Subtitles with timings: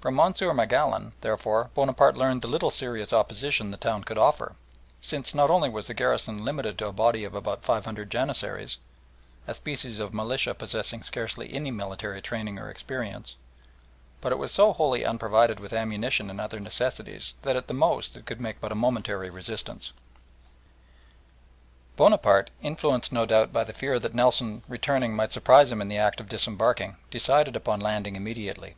[0.00, 4.56] From Monsieur Magallon, therefore, Bonaparte learned the little serious opposition the town could offer,
[5.02, 8.78] since not only was the garrison limited to a body of about five hundred janissaries,
[9.46, 13.36] a species of militia possessing scarcely any military training or experience,
[14.22, 18.16] but it was so wholly unprovided with ammunition and other necessaries that at the most
[18.16, 19.92] it could make but a momentary resistance.
[21.98, 25.98] Bonaparte, influenced no doubt by the fear that Nelson returning might surprise him in the
[25.98, 28.76] act of disembarking, decided upon landing immediately.